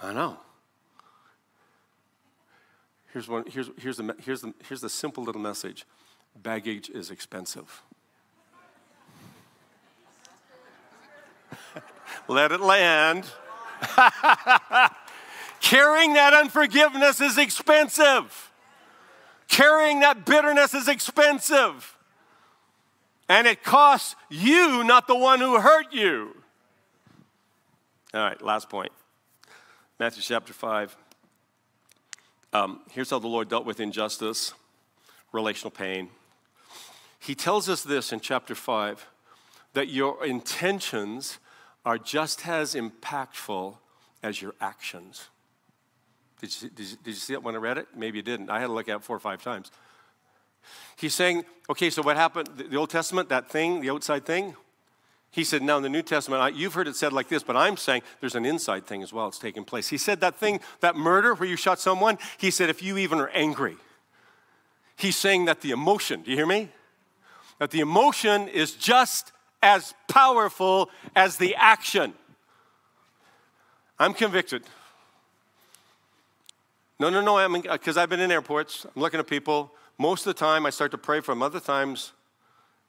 [0.00, 0.38] I know.
[3.12, 5.86] Here's, one, here's, here's, the, here's, the, here's the simple little message
[6.40, 7.82] baggage is expensive.
[12.28, 13.24] Let it land.
[15.60, 18.52] Carrying that unforgiveness is expensive.
[19.48, 21.97] Carrying that bitterness is expensive.
[23.28, 26.34] And it costs you, not the one who hurt you.
[28.14, 28.90] All right, last point.
[29.98, 30.96] Matthew chapter 5.
[32.54, 34.54] Um, here's how the Lord dealt with injustice,
[35.32, 36.08] relational pain.
[37.18, 39.06] He tells us this in chapter 5
[39.74, 41.38] that your intentions
[41.84, 43.76] are just as impactful
[44.22, 45.28] as your actions.
[46.40, 47.88] Did you, did, you, did you, see it when I read it?
[47.94, 48.48] Maybe you didn't.
[48.48, 49.70] I had to look at it four or five times.
[50.96, 52.48] He's saying, okay, so what happened?
[52.56, 54.56] The Old Testament, that thing, the outside thing,
[55.30, 57.76] he said, now in the New Testament, you've heard it said like this, but I'm
[57.76, 59.28] saying there's an inside thing as well.
[59.28, 59.88] It's taking place.
[59.88, 63.20] He said that thing, that murder where you shot someone, he said, if you even
[63.20, 63.76] are angry,
[64.96, 66.70] he's saying that the emotion, do you hear me?
[67.58, 72.14] that the emotion is just as powerful as the action.
[73.98, 74.62] I'm convicted.
[77.00, 78.84] No, no, no, I'm because I've been in airports.
[78.84, 79.72] I'm looking at people.
[79.98, 81.42] Most of the time, I start to pray for them.
[81.42, 82.12] Other times,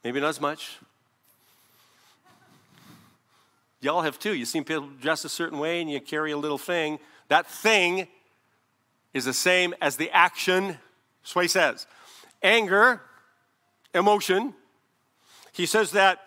[0.04, 0.78] maybe not as much.
[3.82, 4.36] Y'all have too.
[4.36, 7.00] You've seen people dress a certain way and you carry a little thing.
[7.30, 8.08] That thing
[9.14, 10.78] is the same as the action.
[11.24, 11.88] He says.
[12.44, 13.02] Anger,
[13.96, 14.54] emotion.
[15.52, 16.20] He says that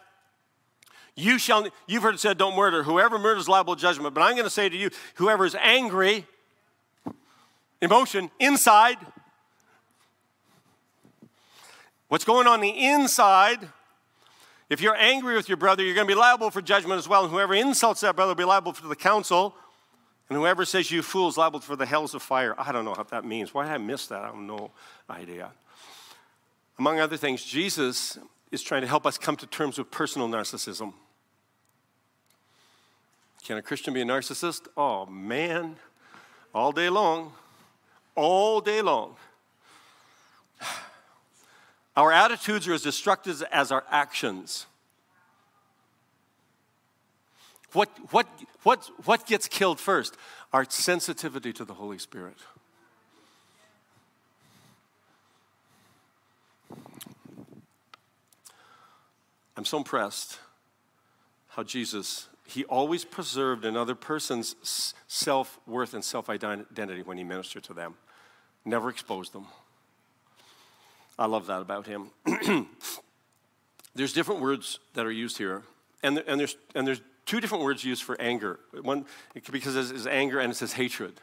[1.15, 2.83] you shall, you've heard it said, don't murder.
[2.83, 4.15] Whoever murders liable judgment.
[4.15, 6.27] But I'm going to say to you, whoever is angry,
[7.81, 8.97] emotion, inside,
[12.13, 13.67] what's going on the inside,
[14.69, 17.23] if you're angry with your brother, you're going to be liable for judgment as well.
[17.23, 19.55] And whoever insults that brother will be liable for the council.
[20.29, 22.55] And whoever says you fools liable for the hells of fire.
[22.59, 23.55] I don't know what that means.
[23.55, 24.21] Why did I miss that?
[24.21, 24.73] I have no
[25.09, 25.53] idea.
[26.79, 28.19] Among other things, Jesus
[28.51, 30.93] is trying to help us come to terms with personal narcissism.
[33.43, 34.69] Can a Christian be a narcissist?
[34.77, 35.77] Oh, man.
[36.55, 37.33] All day long.
[38.15, 39.17] All day long.
[41.97, 44.67] Our attitudes are as destructive as our actions.
[47.73, 48.27] What, what,
[48.63, 50.17] what, what gets killed first?
[50.53, 52.37] Our sensitivity to the Holy Spirit.
[59.57, 60.39] I'm so impressed
[61.49, 67.65] how Jesus, he always preserved another person's self worth and self identity when he ministered
[67.65, 67.95] to them,
[68.65, 69.47] never exposed them.
[71.19, 72.11] I love that about him.
[73.95, 75.63] there's different words that are used here,
[76.03, 78.59] and, and, there's, and there's two different words used for anger.
[78.83, 79.07] One,
[79.51, 81.21] because it says anger and it says hatred.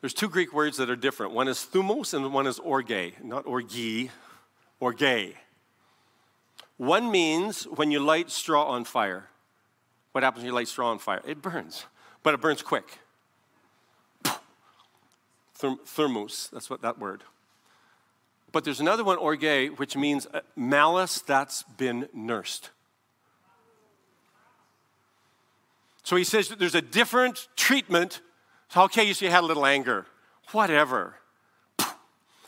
[0.00, 1.32] There's two Greek words that are different.
[1.32, 4.10] One is thumos and one is orge, not orgi,
[4.78, 5.34] orge.
[6.76, 9.28] One means when you light straw on fire.
[10.12, 11.22] What happens when you light straw on fire?
[11.26, 11.86] It burns,
[12.22, 12.98] but it burns quick.
[15.58, 17.22] Thumos, that's what that word.
[18.52, 22.70] But there's another one, orge, which means uh, malice that's been nursed.
[26.02, 28.20] So he says there's a different treatment.
[28.68, 30.06] So, okay, you see, you had a little anger,
[30.52, 31.16] whatever.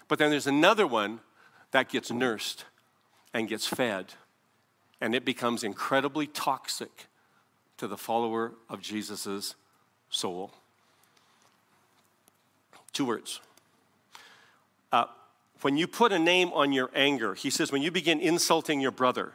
[0.06, 1.20] But then there's another one
[1.72, 2.64] that gets nursed
[3.34, 4.14] and gets fed,
[5.00, 7.08] and it becomes incredibly toxic
[7.76, 9.54] to the follower of Jesus'
[10.08, 10.52] soul.
[12.92, 13.40] Two words.
[15.61, 18.92] When you put a name on your anger, he says, when you begin insulting your
[18.92, 19.33] brother,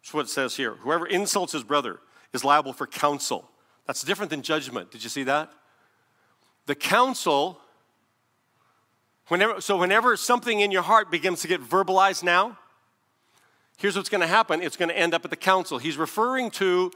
[0.00, 0.74] that's what it says here.
[0.74, 2.00] Whoever insults his brother
[2.32, 3.50] is liable for counsel.
[3.86, 4.90] That's different than judgment.
[4.90, 5.52] Did you see that?
[6.66, 7.60] The counsel,
[9.28, 12.58] whenever, so whenever something in your heart begins to get verbalized now,
[13.76, 15.78] here's what's going to happen it's going to end up at the council.
[15.78, 16.90] He's referring to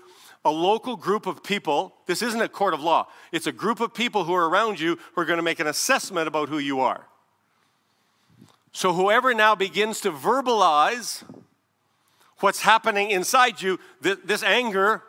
[0.44, 1.94] a local group of people.
[2.06, 4.98] This isn't a court of law, it's a group of people who are around you
[5.14, 7.06] who are going to make an assessment about who you are.
[8.72, 11.24] So, whoever now begins to verbalize
[12.38, 15.02] what's happening inside you, this anger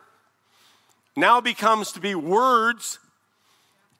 [1.15, 2.99] now becomes to be words.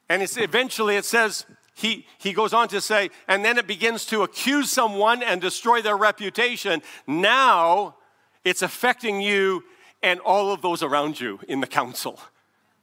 [0.10, 4.06] And it's eventually it says, he, he goes on to say, and then it begins
[4.08, 6.82] to accuse someone and destroy their reputation.
[7.08, 7.96] Now
[8.44, 9.64] it's affecting you
[10.04, 12.20] and all of those around you in the council,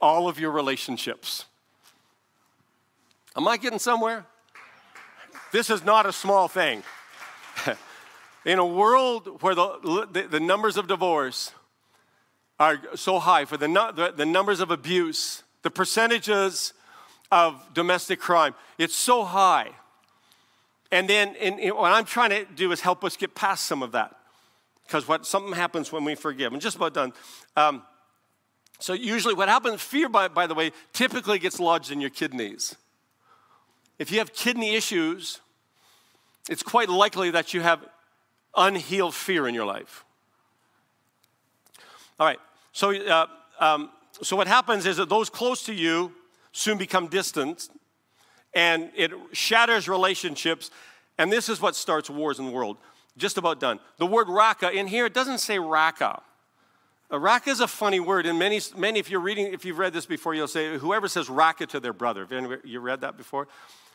[0.00, 1.44] all of your relationships.
[3.36, 4.26] Am I getting somewhere?
[5.50, 6.82] This is not a small thing.
[8.44, 11.52] In a world where the, the, the, numbers of divorce
[12.58, 16.72] are so high, for the, the, the numbers of abuse, the percentages
[17.30, 19.70] of domestic crime, it's so high.
[20.90, 21.34] And then
[21.74, 24.14] what I'm trying to do is help us get past some of that.
[24.86, 26.52] Because what something happens when we forgive.
[26.52, 27.12] I'm just about done.
[27.56, 27.82] Um,
[28.78, 32.74] so usually what happens, fear, by, by the way, typically gets lodged in your kidneys.
[33.98, 35.40] If you have kidney issues,
[36.48, 37.84] it's quite likely that you have
[38.56, 40.04] unhealed fear in your life.
[42.18, 42.38] All right,
[42.72, 43.26] so, uh,
[43.60, 43.90] um,
[44.22, 46.12] so what happens is that those close to you
[46.52, 47.68] soon become distant,
[48.54, 50.70] and it shatters relationships,
[51.18, 52.76] and this is what starts wars in the world.
[53.16, 53.80] Just about done.
[53.98, 56.22] The word raka in here, it doesn't say raka.
[57.10, 59.92] A raka is a funny word, and many, many, if you're reading, if you've read
[59.92, 62.26] this before, you'll say, whoever says raka to their brother.
[62.30, 63.48] Have you read that before?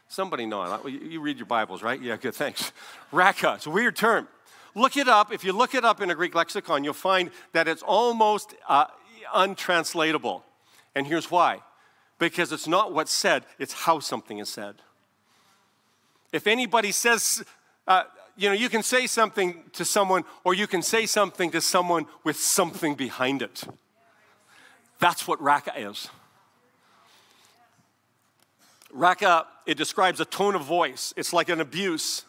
[0.07, 0.91] Somebody know it.
[0.91, 2.01] You read your Bibles, right?
[2.01, 2.71] Yeah, good, thanks.
[3.11, 4.27] Raka, it's a weird term.
[4.75, 5.31] Look it up.
[5.31, 8.85] If you look it up in a Greek lexicon, you'll find that it's almost uh,
[9.33, 10.43] untranslatable.
[10.95, 11.61] And here's why
[12.19, 14.75] because it's not what's said, it's how something is said.
[16.31, 17.43] If anybody says,
[17.85, 18.03] uh,
[18.37, 22.05] you know, you can say something to someone, or you can say something to someone
[22.23, 23.63] with something behind it.
[24.99, 26.07] That's what raka is.
[28.93, 31.13] Raka, it describes a tone of voice.
[31.17, 32.23] It's like an abuse.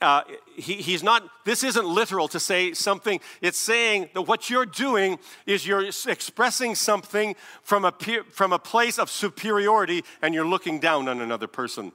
[0.00, 0.22] Uh,
[0.56, 3.20] he, he's not, this isn't literal to say something.
[3.40, 7.92] It's saying that what you're doing is you're expressing something from a,
[8.30, 11.92] from a place of superiority and you're looking down on another person.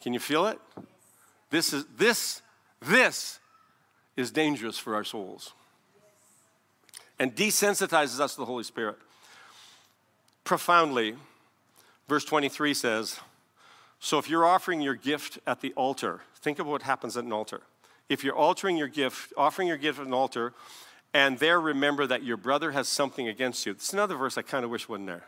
[0.00, 0.58] Can you feel it?
[1.50, 2.42] This is, this,
[2.80, 3.38] this
[4.16, 5.52] is dangerous for our souls
[7.18, 8.96] and desensitizes us to the Holy Spirit.
[10.44, 11.16] Profoundly,
[12.08, 13.20] verse 23 says,
[14.00, 17.32] So if you're offering your gift at the altar, think of what happens at an
[17.32, 17.60] altar.
[18.08, 20.54] If you're altering your gift, offering your gift at an altar,
[21.14, 23.72] and there remember that your brother has something against you.
[23.72, 25.24] It's another verse I kind of wish wasn't there.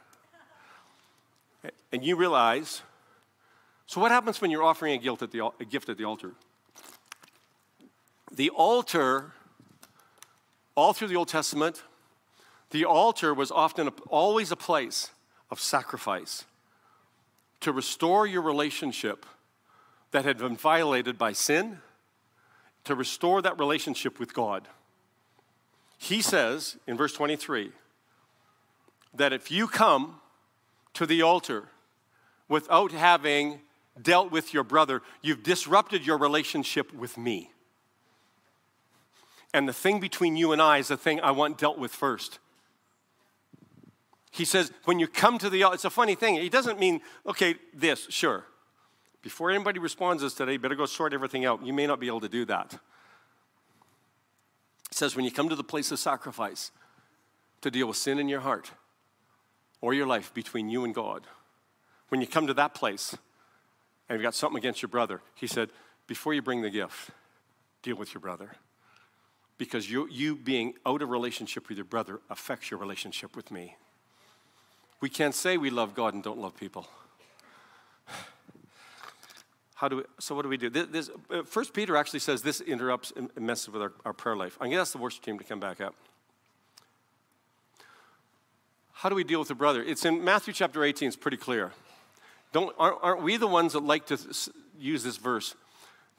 [1.92, 2.82] And you realize,
[3.86, 6.32] so what happens when you're offering a gift at the, a gift at the altar?
[8.32, 9.32] The altar
[10.74, 11.82] all through the Old Testament,
[12.70, 15.10] the altar was often a, always a place
[15.50, 16.44] of sacrifice
[17.60, 19.26] to restore your relationship
[20.10, 21.78] that had been violated by sin,
[22.84, 24.68] to restore that relationship with God.
[25.98, 27.72] He says in verse 23
[29.14, 30.20] that if you come
[30.94, 31.68] to the altar
[32.48, 33.60] without having
[34.00, 37.50] dealt with your brother, you've disrupted your relationship with me.
[39.52, 42.38] And the thing between you and I is the thing I want dealt with first.
[44.30, 46.36] He says, when you come to the, altar, it's a funny thing.
[46.36, 48.44] He doesn't mean, okay, this, sure.
[49.22, 51.64] Before anybody responds this today, better go sort everything out.
[51.64, 52.72] You may not be able to do that.
[54.88, 56.70] He says, when you come to the place of sacrifice
[57.60, 58.70] to deal with sin in your heart
[59.80, 61.26] or your life between you and God,
[62.08, 63.16] when you come to that place
[64.08, 65.70] and you've got something against your brother, he said,
[66.06, 67.10] before you bring the gift,
[67.82, 68.52] deal with your brother
[69.60, 73.76] because you, you being out of relationship with your brother affects your relationship with me.
[75.00, 76.86] We can't say we love God and don't love people.
[79.74, 80.68] How do we, so what do we do?
[80.68, 84.36] This, this, uh, First Peter actually says this interrupts and messes with our, our prayer
[84.36, 84.58] life.
[84.60, 85.94] I'm going to ask the worship team to come back up.
[88.92, 89.82] How do we deal with a brother?
[89.82, 91.08] It's in Matthew chapter 18.
[91.08, 91.72] It's pretty clear.
[92.52, 94.18] Don't, aren't, aren't we the ones that like to
[94.78, 95.54] use this verse?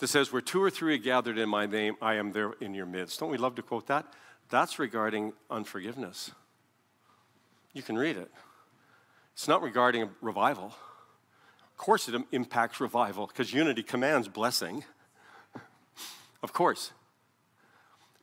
[0.01, 2.73] that says, Where two or three are gathered in my name, I am there in
[2.73, 3.19] your midst.
[3.19, 4.05] Don't we love to quote that?
[4.49, 6.31] That's regarding unforgiveness.
[7.73, 8.29] You can read it.
[9.33, 10.73] It's not regarding revival.
[11.71, 14.83] Of course, it impacts revival because unity commands blessing.
[16.43, 16.91] of course.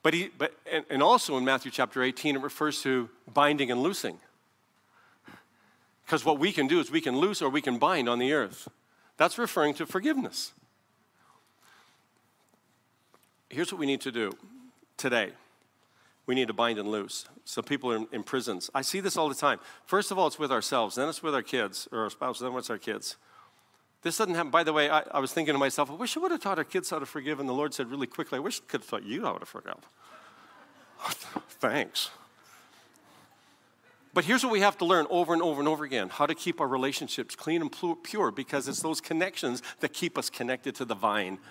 [0.03, 3.83] But, he, but and, and also in Matthew chapter 18, it refers to binding and
[3.83, 4.19] loosing.
[6.05, 8.33] Because what we can do is we can loose or we can bind on the
[8.33, 8.69] earth.
[9.17, 10.53] That's referring to forgiveness
[13.51, 14.33] here's what we need to do
[14.97, 15.31] today
[16.29, 17.25] we need to bind and loose.
[17.47, 18.71] So people are in, prisons.
[18.75, 19.59] I see this all the time.
[19.87, 22.53] First of all, it's with ourselves, then it's with our kids or our spouse, then
[22.53, 23.17] it's our kids.
[24.03, 24.51] This doesn't happen.
[24.51, 26.59] By the way, I, I, was thinking to myself, I wish I would have taught
[26.59, 27.41] our kids how to forgive.
[27.41, 29.47] And the Lord said really quickly, I wish I could have taught you how to
[29.47, 29.89] forgive.
[31.61, 32.11] Thanks.
[34.13, 36.35] But here's what we have to learn over and over and over again how to
[36.35, 40.85] keep our relationships clean and pure because it's those connections that keep us connected to
[40.85, 41.39] the vine.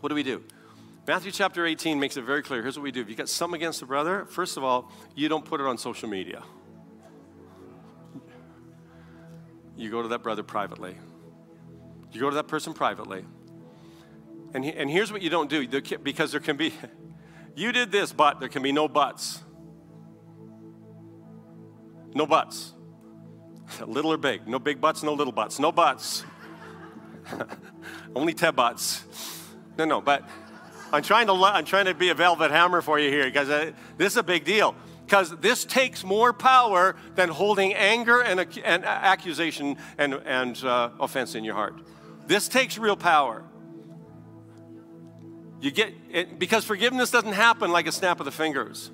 [0.00, 0.44] What do we do?
[1.06, 2.62] Matthew chapter 18 makes it very clear.
[2.62, 3.02] Here's what we do.
[3.02, 5.76] If you got something against a brother, first of all, you don't put it on
[5.76, 6.42] social media.
[9.76, 10.96] You go to that brother privately.
[12.12, 13.24] You go to that person privately.
[14.54, 15.66] And, he, and here's what you don't do
[15.98, 16.72] because there can be,
[17.54, 19.42] you did this, but there can be no buts.
[22.14, 22.72] No buts.
[23.86, 24.48] Little or big.
[24.48, 25.58] No big buts, no little buts.
[25.58, 26.24] No buts.
[28.14, 29.04] Only 10 buts.
[29.76, 30.28] No, no, but
[30.92, 33.72] I'm trying to, I'm trying to be a velvet hammer for you here because uh,
[33.96, 34.74] this is a big deal.
[35.04, 41.34] Because this takes more power than holding anger and, and accusation and, and uh, offense
[41.34, 41.74] in your heart.
[42.26, 43.44] This takes real power.
[45.60, 48.90] You get it, because forgiveness doesn't happen like a snap of the fingers.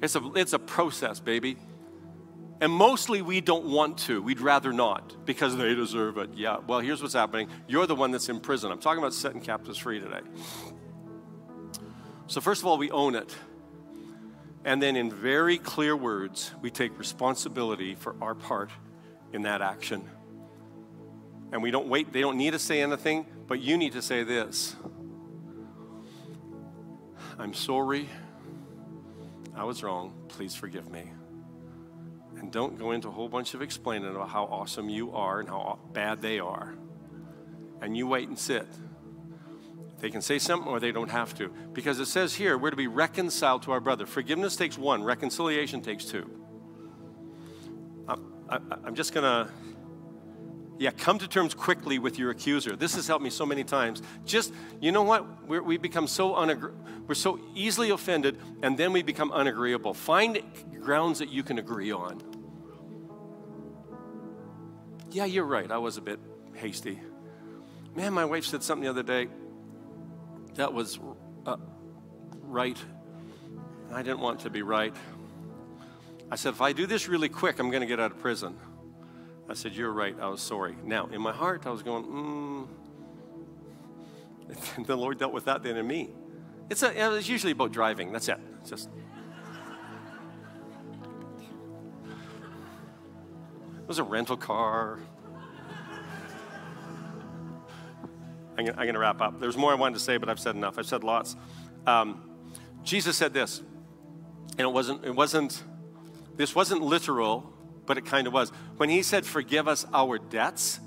[0.00, 1.56] It's a, it's a process, baby.
[2.60, 4.22] And mostly we don't want to.
[4.22, 6.30] We'd rather not because they deserve it.
[6.34, 7.48] Yeah, well, here's what's happening.
[7.66, 8.70] You're the one that's in prison.
[8.70, 10.20] I'm talking about setting captives free today.
[12.30, 13.34] So, first of all, we own it.
[14.64, 18.70] And then, in very clear words, we take responsibility for our part
[19.32, 20.08] in that action.
[21.50, 24.22] And we don't wait, they don't need to say anything, but you need to say
[24.22, 24.76] this
[27.36, 28.08] I'm sorry.
[29.56, 30.14] I was wrong.
[30.28, 31.10] Please forgive me.
[32.36, 35.48] And don't go into a whole bunch of explaining about how awesome you are and
[35.48, 36.76] how bad they are.
[37.80, 38.68] and you wait and sit.
[40.00, 41.52] They can say something or they don't have to.
[41.72, 44.06] Because it says here, we're to be reconciled to our brother.
[44.06, 46.28] Forgiveness takes one, reconciliation takes two.
[48.08, 49.52] I, am just going to,
[50.78, 52.74] yeah, come to terms quickly with your accuser.
[52.74, 54.02] This has helped me so many times.
[54.24, 55.46] Just, you know what?
[55.46, 56.72] We're, we become so unagree-
[57.06, 59.94] we're so easily offended, and then we become unagreeable.
[59.94, 60.42] Find
[60.80, 62.20] grounds that you can agree on.
[65.10, 65.70] Yeah, you're right.
[65.70, 66.18] I was a bit
[66.54, 66.98] hasty.
[67.94, 69.28] Man, my wife said something the other day
[70.60, 71.00] that was
[71.46, 71.56] uh,
[72.42, 72.78] right.
[73.92, 74.94] I didn't want to be right.
[76.30, 78.58] I said, if I do this really quick, I'm going to get out of prison.
[79.48, 80.14] I said, You're right.
[80.20, 80.76] I was sorry.
[80.84, 82.64] Now, in my heart, I was going, hmm.
[84.84, 86.10] the Lord dealt with that then in me.
[86.68, 88.12] It's, a, it's usually about driving.
[88.12, 88.38] That's it.
[88.60, 88.90] It's just.
[93.78, 94.98] It was a rental car.
[98.68, 99.40] I'm going to wrap up.
[99.40, 100.78] There's more I wanted to say, but I've said enough.
[100.78, 101.36] I've said lots.
[101.86, 102.22] Um,
[102.82, 103.62] Jesus said this,
[104.52, 105.62] and it wasn't, it wasn't,
[106.36, 107.52] this wasn't literal,
[107.86, 108.50] but it kind of was.
[108.76, 110.80] When he said, Forgive us our debts,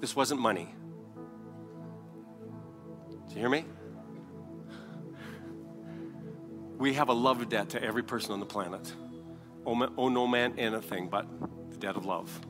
[0.00, 0.68] this wasn't money.
[3.28, 3.64] Do you hear me?
[6.78, 8.92] We have a love debt to every person on the planet.
[9.66, 11.26] Oh, no man anything but
[11.70, 12.40] the debt of love.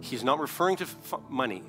[0.00, 1.62] He's not referring to f- money.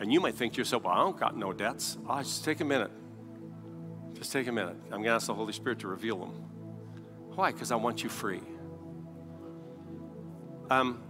[0.00, 1.98] And you might think to yourself, well, I don't got no debts.
[2.08, 2.90] Oh, just take a minute.
[4.14, 4.76] Just take a minute.
[4.86, 6.30] I'm going to ask the Holy Spirit to reveal them.
[7.34, 7.52] Why?
[7.52, 8.40] Because I want you free.
[10.70, 11.00] Um,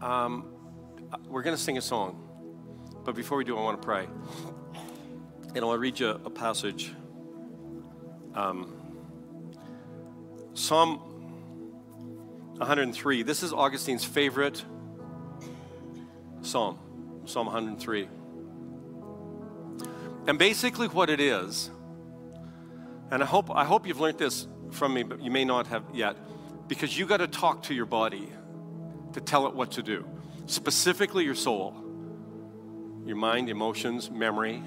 [0.00, 0.52] um,
[1.28, 2.24] we're going to sing a song.
[3.04, 4.06] But before we do, I want to pray.
[5.54, 6.92] And I'll read you a passage.
[8.34, 8.74] Um,
[10.54, 10.98] Psalm
[12.58, 13.22] 103.
[13.22, 14.62] This is Augustine's favorite
[16.42, 16.78] psalm,
[17.24, 18.08] Psalm 103.
[20.26, 21.70] And basically, what it is,
[23.10, 25.84] and I hope, I hope you've learned this from me, but you may not have
[25.92, 26.16] yet,
[26.68, 28.28] because you got to talk to your body
[29.14, 30.06] to tell it what to do,
[30.46, 31.74] specifically your soul,
[33.06, 34.62] your mind, emotions, memory,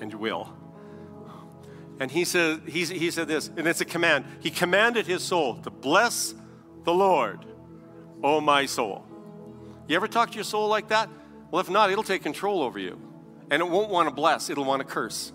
[0.00, 0.52] and will.
[1.98, 4.26] And he said, he, he said this, and it's a command.
[4.40, 6.34] He commanded his soul to bless
[6.84, 7.46] the Lord,
[8.22, 9.05] O my soul.
[9.88, 11.08] You ever talk to your soul like that?
[11.50, 13.00] Well, if not, it'll take control over you.
[13.50, 15.32] And it won't want to bless, it'll want to curse.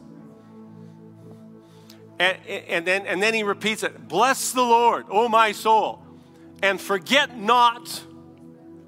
[2.19, 6.03] And, and, then, and then he repeats it Bless the Lord, O my soul,
[6.61, 8.03] and forget not.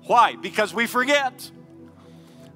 [0.06, 0.36] Why?
[0.36, 1.50] Because we forget.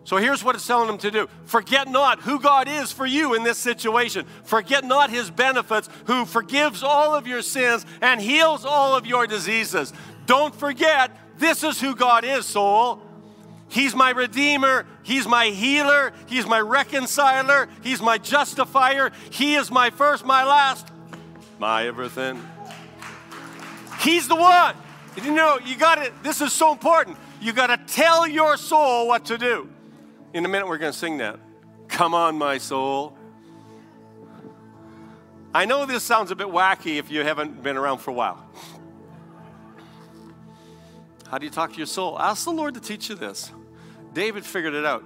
[0.03, 3.33] So here's what it's telling them to do Forget not who God is for you
[3.33, 4.25] in this situation.
[4.43, 9.27] Forget not his benefits, who forgives all of your sins and heals all of your
[9.27, 9.93] diseases.
[10.25, 13.01] Don't forget this is who God is, soul.
[13.69, 14.85] He's my redeemer.
[15.03, 16.13] He's my healer.
[16.27, 17.67] He's my reconciler.
[17.81, 19.11] He's my justifier.
[19.29, 20.87] He is my first, my last,
[21.59, 22.41] my everything.
[23.99, 24.75] He's the one.
[25.21, 26.13] You know, you got it.
[26.23, 27.17] This is so important.
[27.41, 29.69] You got to tell your soul what to do.
[30.33, 31.39] In a minute, we're going to sing that.
[31.87, 33.17] Come on, my soul.
[35.53, 38.45] I know this sounds a bit wacky if you haven't been around for a while.
[41.29, 42.17] How do you talk to your soul?
[42.19, 43.51] Ask the Lord to teach you this.
[44.13, 45.03] David figured it out.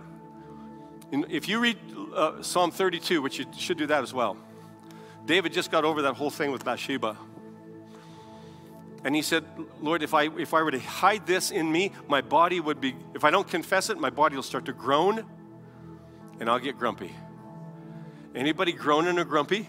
[1.12, 1.78] If you read
[2.16, 4.38] uh, Psalm 32, which you should do that as well,
[5.26, 7.18] David just got over that whole thing with Bathsheba.
[9.04, 9.44] And he said,
[9.82, 12.96] Lord, if I, if I were to hide this in me, my body would be,
[13.16, 15.26] if I don't confess it, my body will start to groan
[16.40, 17.16] and I'll get grumpy.
[18.36, 19.68] Anybody groaning or grumpy?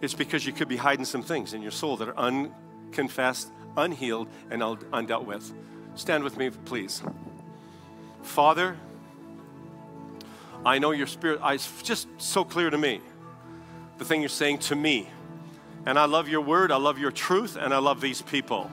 [0.00, 4.28] It's because you could be hiding some things in your soul that are unconfessed unhealed,
[4.50, 5.52] and undealt with.
[5.94, 7.02] Stand with me, please.
[8.22, 8.76] Father,
[10.64, 13.00] I know your spirit, it's just so clear to me,
[13.98, 15.08] the thing you're saying to me.
[15.84, 18.70] And I love your word, I love your truth, and I love these people.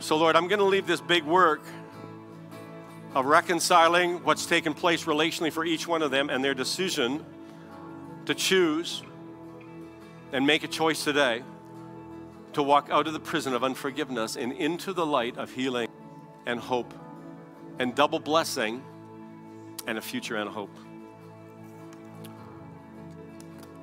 [0.00, 1.62] So, Lord, I'm going to leave this big work
[3.14, 7.24] of reconciling what's taken place relationally for each one of them and their decision
[8.26, 9.02] to choose
[10.32, 11.42] and make a choice today
[12.52, 15.88] to walk out of the prison of unforgiveness and into the light of healing
[16.46, 16.92] and hope
[17.78, 18.82] and double blessing
[19.86, 20.74] and a future and a hope.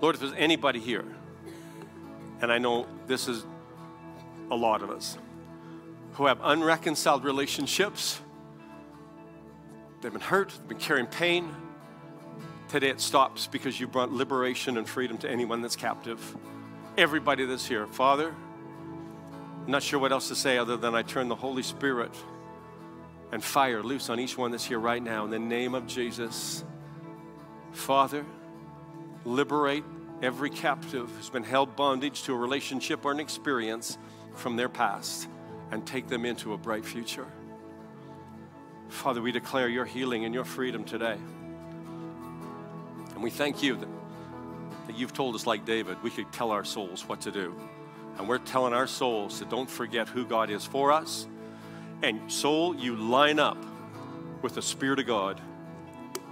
[0.01, 1.05] Lord, if there's anybody here,
[2.41, 3.45] and I know this is
[4.51, 5.17] a lot of us,
[6.13, 8.21] who have unreconciled relationships,
[10.01, 11.49] they've been hurt, they've been carrying pain.
[12.69, 16.35] Today it stops because you brought liberation and freedom to anyone that's captive.
[16.97, 17.87] Everybody that's here.
[17.87, 18.35] Father,
[19.67, 22.15] I'm not sure what else to say other than I turn the Holy Spirit
[23.33, 26.63] and fire loose on each one that's here right now in the name of Jesus.
[27.73, 28.25] Father,
[29.25, 29.83] liberate
[30.21, 33.97] every captive who's been held bondage to a relationship or an experience
[34.35, 35.27] from their past
[35.71, 37.27] and take them into a bright future.
[38.87, 41.17] Father, we declare your healing and your freedom today.
[43.15, 43.89] And we thank you that,
[44.87, 47.53] that you've told us, like David, we could tell our souls what to do.
[48.17, 51.27] And we're telling our souls to don't forget who God is for us.
[52.01, 53.57] And soul, you line up
[54.41, 55.41] with the Spirit of God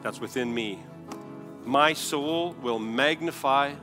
[0.02, 0.80] that's within me.
[1.64, 3.74] My soul will magnify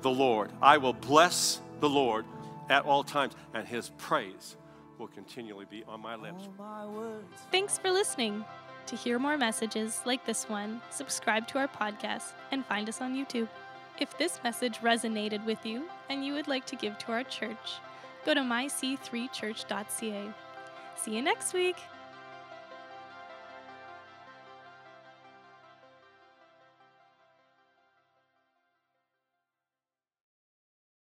[0.00, 0.50] the Lord.
[0.62, 2.24] I will bless the Lord
[2.70, 4.56] at all times, and his praise
[4.98, 6.48] will continually be on my lips.
[7.50, 8.44] Thanks for listening.
[8.86, 13.14] To hear more messages like this one, subscribe to our podcast and find us on
[13.14, 13.48] YouTube.
[14.00, 17.80] If this message resonated with you and you would like to give to our church,
[18.26, 20.34] go to myc3church.ca.
[20.96, 21.76] See you next week.